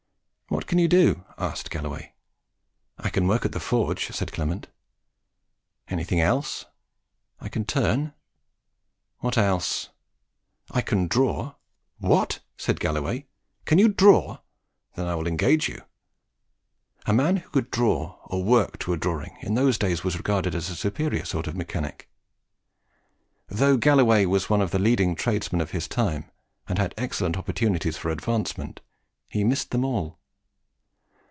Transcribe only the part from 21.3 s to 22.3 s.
of mechanic.